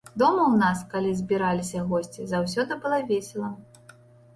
Дома 0.19 0.41
ў 0.47 0.55
нас, 0.63 0.79
калі 0.93 1.11
збіраліся 1.21 1.85
госці, 1.95 2.29
заўсёды 2.35 2.83
было 2.87 3.05
весела. 3.15 3.57